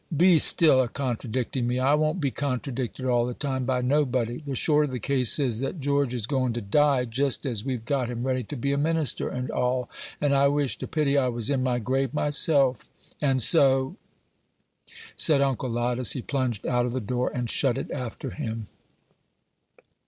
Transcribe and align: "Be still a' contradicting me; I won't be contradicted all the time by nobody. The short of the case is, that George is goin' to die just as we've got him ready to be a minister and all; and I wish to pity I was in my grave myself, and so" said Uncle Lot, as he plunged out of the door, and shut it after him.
"Be 0.17 0.39
still 0.39 0.81
a' 0.81 0.87
contradicting 0.87 1.67
me; 1.67 1.77
I 1.77 1.93
won't 1.93 2.19
be 2.19 2.31
contradicted 2.31 3.05
all 3.05 3.27
the 3.27 3.35
time 3.35 3.65
by 3.65 3.81
nobody. 3.81 4.39
The 4.43 4.55
short 4.55 4.85
of 4.85 4.89
the 4.91 4.97
case 4.99 5.37
is, 5.37 5.59
that 5.59 5.79
George 5.79 6.15
is 6.15 6.25
goin' 6.25 6.53
to 6.53 6.59
die 6.61 7.05
just 7.05 7.45
as 7.45 7.63
we've 7.63 7.85
got 7.85 8.09
him 8.09 8.23
ready 8.25 8.41
to 8.45 8.55
be 8.57 8.71
a 8.71 8.79
minister 8.79 9.29
and 9.29 9.51
all; 9.51 9.91
and 10.19 10.33
I 10.33 10.47
wish 10.47 10.75
to 10.79 10.87
pity 10.87 11.19
I 11.19 11.27
was 11.27 11.51
in 11.51 11.61
my 11.61 11.77
grave 11.77 12.15
myself, 12.15 12.89
and 13.21 13.43
so" 13.43 13.95
said 15.15 15.39
Uncle 15.39 15.69
Lot, 15.69 15.99
as 15.99 16.13
he 16.13 16.23
plunged 16.23 16.65
out 16.65 16.87
of 16.87 16.93
the 16.93 16.99
door, 16.99 17.29
and 17.31 17.47
shut 17.47 17.77
it 17.77 17.91
after 17.91 18.31
him. 18.31 18.65